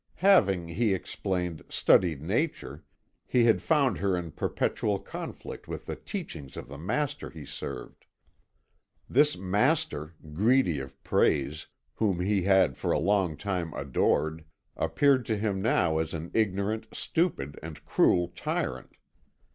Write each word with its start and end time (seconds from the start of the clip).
Having, 0.25 0.69
he 0.69 0.95
explained, 0.95 1.61
studied 1.69 2.23
Nature, 2.23 2.83
he 3.27 3.43
had 3.43 3.61
found 3.61 3.99
her 3.99 4.17
in 4.17 4.31
perpetual 4.31 4.97
conflict 4.97 5.67
with 5.67 5.85
the 5.85 5.95
teachings 5.95 6.57
of 6.57 6.67
the 6.67 6.79
Master 6.79 7.29
he 7.29 7.45
served. 7.45 8.07
This 9.07 9.37
Master, 9.37 10.15
greedy 10.33 10.79
of 10.79 11.03
praise, 11.03 11.67
whom 11.93 12.19
he 12.19 12.41
had 12.41 12.77
for 12.77 12.91
a 12.91 12.97
long 12.97 13.37
time 13.37 13.73
adored, 13.75 14.43
appeared 14.75 15.23
to 15.27 15.37
him 15.37 15.61
now 15.61 15.99
as 15.99 16.15
an 16.15 16.31
ignorant, 16.33 16.87
stupid, 16.93 17.59
and 17.61 17.85
cruel 17.85 18.29
tyrant. 18.29 18.95